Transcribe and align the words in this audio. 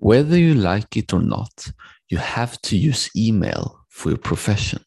Whether 0.00 0.38
you 0.38 0.54
like 0.54 0.96
it 0.96 1.12
or 1.12 1.20
not, 1.20 1.70
you 2.08 2.16
have 2.16 2.58
to 2.62 2.76
use 2.76 3.10
email 3.14 3.84
for 3.90 4.08
your 4.08 4.18
profession. 4.18 4.82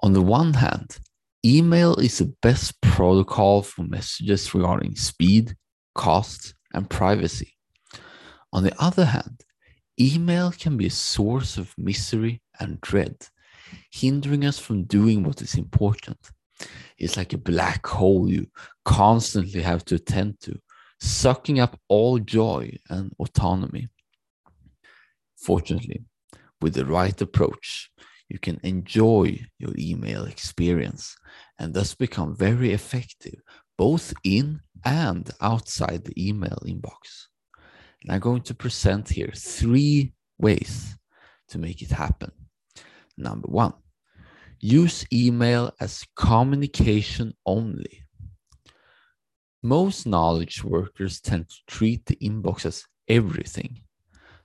On 0.00 0.12
the 0.12 0.22
one 0.22 0.54
hand, 0.54 0.96
email 1.44 1.96
is 1.96 2.18
the 2.18 2.32
best 2.40 2.80
protocol 2.82 3.62
for 3.62 3.82
messages 3.82 4.54
regarding 4.54 4.94
speed, 4.94 5.56
cost, 5.96 6.54
and 6.72 6.88
privacy. 6.88 7.56
On 8.52 8.62
the 8.62 8.72
other 8.80 9.06
hand, 9.06 9.42
email 10.00 10.52
can 10.52 10.76
be 10.76 10.86
a 10.86 10.90
source 10.90 11.58
of 11.58 11.74
misery 11.76 12.40
and 12.60 12.80
dread, 12.80 13.16
hindering 13.90 14.44
us 14.44 14.60
from 14.60 14.84
doing 14.84 15.24
what 15.24 15.42
is 15.42 15.56
important. 15.56 16.30
It's 16.96 17.16
like 17.16 17.32
a 17.32 17.38
black 17.38 17.84
hole 17.84 18.30
you 18.30 18.46
constantly 18.84 19.62
have 19.62 19.84
to 19.86 19.96
attend 19.96 20.38
to, 20.42 20.60
sucking 21.00 21.58
up 21.58 21.78
all 21.88 22.18
joy 22.18 22.76
and 22.88 23.12
autonomy. 23.18 23.88
Fortunately, 25.36 26.04
with 26.60 26.74
the 26.74 26.84
right 26.84 27.18
approach, 27.20 27.90
you 28.28 28.38
can 28.38 28.60
enjoy 28.62 29.40
your 29.58 29.72
email 29.76 30.24
experience 30.24 31.16
and 31.58 31.74
thus 31.74 31.94
become 31.94 32.36
very 32.36 32.72
effective 32.72 33.40
both 33.80 34.12
in 34.24 34.60
and 34.84 35.30
outside 35.40 36.04
the 36.04 36.28
email 36.28 36.58
inbox. 36.66 37.28
And 38.02 38.12
I'm 38.12 38.20
going 38.20 38.42
to 38.42 38.54
present 38.54 39.08
here 39.08 39.32
three 39.34 40.12
ways 40.38 40.98
to 41.48 41.58
make 41.58 41.80
it 41.80 41.90
happen. 41.90 42.30
Number 43.16 43.48
one, 43.48 43.72
use 44.58 45.06
email 45.10 45.72
as 45.80 46.04
communication 46.14 47.32
only. 47.46 48.04
Most 49.62 50.06
knowledge 50.06 50.64
workers 50.64 51.20
tend 51.20 51.50
to 51.50 51.56
treat 51.66 52.06
the 52.06 52.16
inbox 52.16 52.64
as 52.64 52.86
everything, 53.08 53.82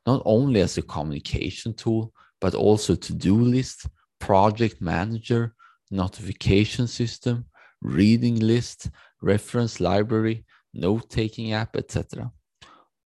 not 0.05 0.21
only 0.25 0.59
as 0.59 0.77
a 0.77 0.81
communication 0.81 1.73
tool, 1.73 2.11
but 2.41 2.53
also 2.53 2.95
to 2.95 3.13
do 3.13 3.39
list, 3.39 3.87
project 4.19 4.81
manager, 4.81 5.55
notification 5.89 6.85
system, 6.85 7.45
reading 7.81 8.39
list, 8.41 8.89
reference 9.21 9.79
library, 9.79 10.43
note 10.73 11.09
taking 11.09 11.53
app, 11.53 11.77
etc. 11.77 12.29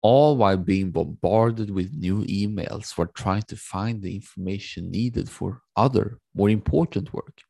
All 0.00 0.38
while 0.38 0.56
being 0.56 0.90
bombarded 0.90 1.70
with 1.70 1.92
new 1.92 2.24
emails 2.24 2.86
for 2.86 3.06
trying 3.08 3.42
to 3.42 3.56
find 3.56 4.00
the 4.00 4.14
information 4.14 4.90
needed 4.90 5.28
for 5.28 5.60
other, 5.76 6.18
more 6.34 6.48
important 6.48 7.12
work, 7.12 7.42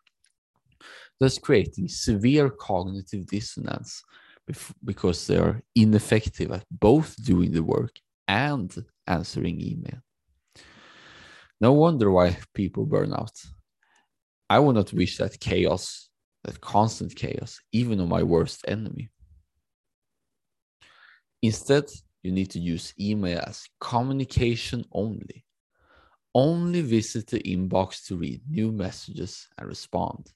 thus 1.21 1.39
creating 1.39 1.87
severe 1.87 2.51
cognitive 2.51 3.25
dissonance 3.27 4.03
because 4.85 5.27
they 5.27 5.37
are 5.37 5.63
ineffective 5.75 6.51
at 6.53 6.65
both 6.71 7.17
doing 7.25 7.53
the 7.53 7.63
work 7.63 7.99
and 8.27 8.75
answering 9.07 9.61
email. 9.61 10.01
No 11.61 11.73
wonder 11.73 12.11
why 12.11 12.37
people 12.55 12.87
burn 12.87 13.13
out. 13.13 13.37
I 14.49 14.59
would 14.59 14.77
not 14.77 14.93
wish 14.93 15.19
that 15.19 15.41
chaos, 15.41 16.09
that 16.45 16.61
constant 16.61 17.15
chaos, 17.15 17.61
even 17.73 18.01
on 18.01 18.09
my 18.09 18.23
worst 18.23 18.65
enemy. 18.69 19.11
Instead, 21.43 21.85
you 22.23 22.33
need 22.33 22.51
to 22.51 22.61
use 22.61 22.95
email 22.99 23.41
as 23.47 23.67
communication 23.81 24.85
only. 24.93 25.45
Only 26.35 26.83
visit 26.83 27.27
the 27.27 27.41
inbox 27.41 28.07
to 28.07 28.17
read 28.17 28.43
new 28.49 28.71
messages 28.71 29.49
and 29.59 29.69
respond. 29.69 30.33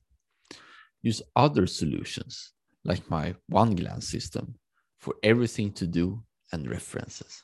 Use 1.03 1.23
other 1.37 1.67
solutions 1.67 2.53
like 2.85 3.09
my 3.11 3.35
one 3.49 3.75
glance 3.75 4.09
system 4.09 4.55
for 4.99 5.15
everything 5.23 5.73
to 5.73 5.87
do 5.87 6.23
and 6.53 6.69
references. 6.69 7.43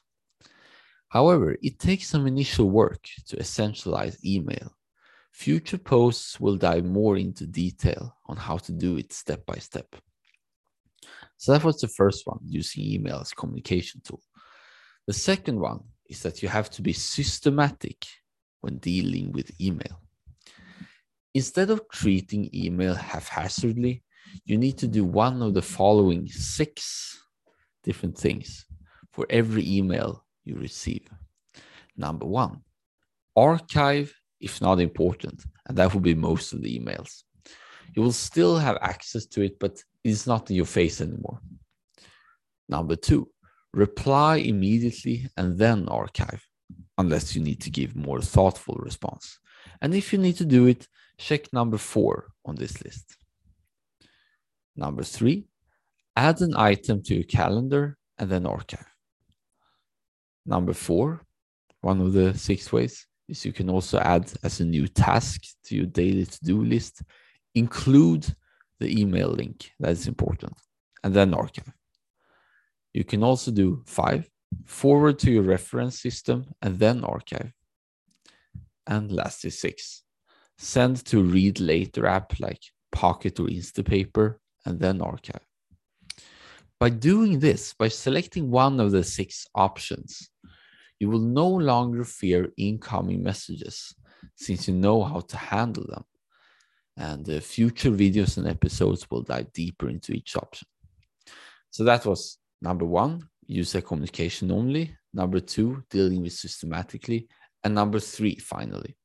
However, 1.09 1.57
it 1.63 1.79
takes 1.79 2.09
some 2.09 2.27
initial 2.27 2.69
work 2.71 3.05
to 3.29 3.37
essentialize 3.37 4.23
email. 4.25 4.73
Future 5.33 5.79
posts 5.79 6.39
will 6.39 6.57
dive 6.57 6.85
more 6.85 7.17
into 7.17 7.47
detail 7.47 8.15
on 8.27 8.37
how 8.37 8.59
to 8.59 8.73
do 8.73 8.97
it 8.97 9.13
step 9.13 9.47
by 9.47 9.57
step. 9.57 9.87
So 11.37 11.53
that 11.53 11.65
was 11.65 11.81
the 11.81 11.89
first 11.89 12.27
one, 12.27 12.41
using 12.45 12.85
email 12.85 13.21
as 13.21 13.33
communication 13.33 14.01
tool. 14.05 14.23
The 15.07 15.13
second 15.13 15.59
one 15.61 15.81
is 16.11 16.23
that 16.23 16.43
you 16.43 16.49
have 16.49 16.69
to 16.71 16.83
be 16.83 16.93
systematic 16.93 18.05
when 18.61 18.79
dealing 18.79 19.33
with 19.33 19.59
email. 19.61 20.03
Instead 21.35 21.71
of 21.71 21.89
treating 21.91 22.51
email 22.53 22.95
haphazardly, 22.95 24.03
you 24.45 24.59
need 24.59 24.79
to 24.79 24.89
do 24.89 25.05
one 25.05 25.43
of 25.43 25.55
the 25.55 25.63
following 25.63 26.27
six 26.29 27.21
different 27.83 28.17
things 28.17 28.67
for 29.13 29.27
every 29.31 29.67
email 29.69 30.25
you 30.45 30.57
receive. 30.57 31.09
Number 31.97 32.27
one, 32.27 32.63
archive 33.37 34.13
if 34.41 34.61
not 34.61 34.81
important, 34.81 35.45
and 35.67 35.77
that 35.77 35.93
will 35.93 36.01
be 36.01 36.15
most 36.15 36.53
of 36.53 36.63
the 36.63 36.79
emails. 36.79 37.25
You 37.95 38.03
will 38.03 38.13
still 38.13 38.57
have 38.59 38.79
access 38.81 39.27
to 39.27 39.43
it, 39.43 39.59
but 39.59 39.83
it's 40.05 40.27
not 40.27 40.51
in 40.51 40.57
your 40.57 40.67
face 40.67 41.01
anymore. 41.01 41.41
Number 42.69 42.97
two, 42.97 43.29
reply 43.73 44.37
immediately 44.37 45.27
and 45.37 45.59
then 45.59 45.89
archive, 45.89 46.47
unless 46.99 47.35
you 47.35 47.43
need 47.43 47.61
to 47.63 47.71
give 47.71 47.97
more 47.97 48.21
thoughtful 48.21 48.77
response. 48.79 49.39
And 49.81 49.95
if 49.95 50.13
you 50.13 50.19
need 50.19 50.37
to 50.37 50.45
do 50.45 50.67
it, 50.67 50.87
check 51.19 51.53
number 51.53 51.79
four 51.79 52.29
on 52.45 52.55
this 52.55 52.83
list. 52.85 53.17
Number 54.79 55.03
three, 55.03 55.45
add 56.15 56.41
an 56.41 56.55
item 56.57 57.03
to 57.03 57.15
your 57.17 57.25
calendar 57.25 57.99
and 58.17 58.31
then 58.31 58.47
archive. 58.47 58.87
Number 60.47 60.73
four, 60.73 61.27
one 61.81 62.01
of 62.01 62.13
the 62.13 62.39
six 62.39 62.73
ways 62.73 63.05
is 63.29 63.45
you 63.45 63.53
can 63.53 63.69
also 63.69 63.99
add 63.99 64.33
as 64.45 64.61
a 64.61 64.65
new 64.65 64.87
task 64.87 65.43
to 65.65 65.75
your 65.75 65.87
daily 65.87 66.25
to-do 66.27 66.63
list, 66.63 67.03
include 67.57 68.25
the 68.79 69.01
email 69.01 69.31
link 69.31 69.73
that 69.81 69.91
is 69.91 70.07
important, 70.07 70.55
and 71.03 71.13
then 71.13 71.35
archive. 71.35 71.73
You 72.95 73.03
can 73.03 73.25
also 73.25 73.51
do 73.51 73.83
five, 73.85 74.31
forward 74.65 75.19
to 75.21 75.33
your 75.33 75.43
reference 75.43 76.01
system 76.01 76.47
and 76.63 76.79
then 76.79 77.03
archive. 77.03 77.53
And 78.87 79.11
lastly, 79.11 79.51
six, 79.51 80.05
send 80.57 81.05
to 81.07 81.21
read 81.21 81.59
later 81.59 82.07
app 82.07 82.39
like 82.39 82.63
Pocket 82.93 83.41
or 83.41 83.49
Instapaper 83.49 84.37
and 84.69 84.79
then 84.79 85.01
archive. 85.01 85.47
By 86.79 86.91
doing 86.91 87.41
this, 87.41 87.75
by 87.83 87.89
selecting 87.89 88.51
one 88.51 88.79
of 88.79 88.93
the 88.93 89.03
six 89.03 89.47
options, 89.55 90.29
you 91.01 91.09
will 91.11 91.27
no 91.43 91.49
longer 91.49 92.05
fear 92.05 92.53
incoming 92.57 93.23
messages 93.23 93.95
since 94.37 94.69
you 94.69 94.75
know 94.75 95.03
how 95.03 95.21
to 95.21 95.37
handle 95.37 95.87
them. 95.89 96.05
And 96.97 97.25
the 97.25 97.41
future 97.41 97.91
videos 97.91 98.37
and 98.37 98.47
episodes 98.47 99.11
will 99.11 99.23
dive 99.23 99.53
deeper 99.53 99.89
into 99.89 100.13
each 100.13 100.37
option. 100.37 100.69
So 101.71 101.85
that 101.85 102.05
was 102.05 102.39
number 102.61 102.85
one, 102.85 103.29
user 103.47 103.81
communication 103.81 104.51
only. 104.53 104.97
Number 105.15 105.41
two, 105.41 105.83
dealing 105.91 106.23
with 106.23 106.35
systematically. 106.35 107.29
And 107.65 107.75
number 107.75 108.01
three, 108.01 108.37
finally, 108.37 108.97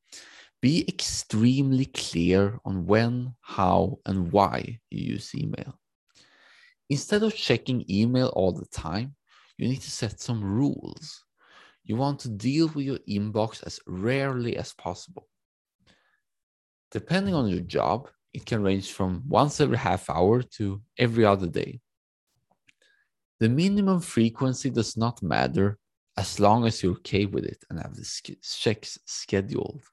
be 0.64 0.88
extremely 0.88 1.84
clear 1.88 2.58
on 2.64 2.86
when, 2.86 3.36
how, 3.42 4.00
and 4.06 4.32
why 4.32 4.80
you 4.90 5.16
use 5.16 5.36
email. 5.36 5.78
Instead 6.90 7.22
of 7.22 7.36
checking 7.36 7.84
email 7.90 8.28
all 8.28 8.54
the 8.54 8.66
time, 8.68 9.14
you 9.58 9.68
need 9.68 9.82
to 9.82 9.92
set 9.92 10.22
some 10.22 10.42
rules. 10.42 11.26
You 11.84 11.98
want 11.98 12.22
to 12.22 12.30
deal 12.30 12.70
with 12.70 12.86
your 12.86 13.00
inbox 13.10 13.62
as 13.68 13.78
rarely 13.86 14.56
as 14.56 14.72
possible. 14.76 15.28
Depending 16.92 17.36
on 17.36 17.50
your 17.50 17.60
job, 17.60 18.10
it 18.34 18.46
can 18.46 18.64
range 18.64 18.94
from 18.94 19.22
once 19.28 19.60
every 19.60 19.78
half 19.78 20.10
hour 20.10 20.42
to 20.42 20.82
every 20.98 21.26
other 21.26 21.48
day. 21.48 21.82
The 23.42 23.50
minimum 23.50 24.00
frequency 24.00 24.70
does 24.70 24.96
not 24.96 25.22
matter 25.22 25.78
as 26.16 26.40
long 26.40 26.66
as 26.66 26.82
you're 26.82 26.94
okay 26.94 27.26
with 27.26 27.44
it 27.44 27.66
and 27.70 27.82
have 27.82 27.96
the 27.96 28.38
checks 28.42 28.98
scheduled. 29.04 29.84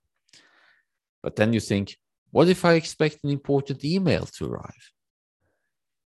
But 1.22 1.37
then 1.37 1.52
you 1.52 1.61
think, 1.61 1.96
what 2.31 2.49
if 2.49 2.64
I 2.64 2.75
expect 2.75 3.19
an 3.25 3.31
important 3.31 3.84
email 3.84 4.26
to 4.26 4.46
arrive? 4.46 4.93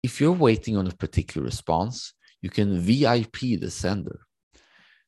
If 0.03 0.19
you're 0.19 0.31
waiting 0.31 0.77
on 0.77 0.87
a 0.87 0.91
particular 0.91 1.45
response, 1.45 2.13
you 2.41 2.49
can 2.49 2.79
VIP 2.79 3.59
the 3.59 3.69
sender. 3.69 4.21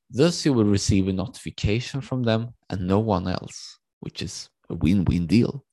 Thus, 0.09 0.45
you 0.45 0.53
will 0.53 0.65
receive 0.65 1.07
a 1.07 1.13
notification 1.13 1.99
from 2.01 2.23
them 2.23 2.53
and 2.69 2.87
no 2.87 2.99
one 2.99 3.27
else, 3.27 3.79
which 3.99 4.21
is 4.21 4.49
a 4.69 4.75
win 4.75 5.03
win 5.05 5.25
deal. 5.25 5.65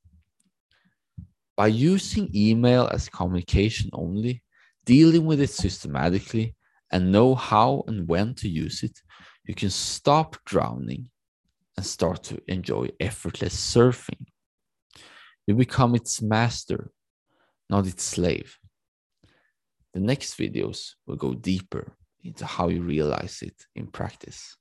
By 1.57 1.67
using 1.67 2.31
email 2.35 2.89
as 2.91 3.11
communication 3.11 3.91
only, 3.93 4.43
dealing 4.87 5.27
with 5.27 5.43
it 5.43 5.51
systematically, 5.51 6.55
and 6.91 7.13
know 7.13 7.35
how 7.35 7.85
and 7.87 8.09
when 8.09 8.35
to 8.35 8.49
use 8.49 8.83
it, 8.83 8.99
you 9.45 9.55
can 9.55 9.71
stop 9.71 10.37
drowning 10.45 11.09
and 11.81 11.87
start 11.87 12.23
to 12.23 12.39
enjoy 12.47 12.91
effortless 13.01 13.57
surfing. 13.57 14.27
You 15.47 15.55
become 15.55 15.95
its 15.95 16.21
master, 16.21 16.91
not 17.71 17.87
its 17.87 18.03
slave. 18.03 18.59
The 19.95 20.01
next 20.01 20.37
videos 20.37 20.91
will 21.07 21.17
go 21.17 21.33
deeper 21.33 21.97
into 22.23 22.45
how 22.45 22.69
you 22.69 22.83
realize 22.83 23.41
it 23.41 23.65
in 23.75 23.87
practice. 23.87 24.59